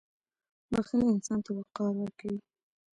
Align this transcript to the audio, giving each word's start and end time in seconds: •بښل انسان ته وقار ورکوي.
•بښل 0.71 0.99
انسان 1.13 1.39
ته 1.45 1.49
وقار 1.59 1.91
ورکوي. 1.97 2.39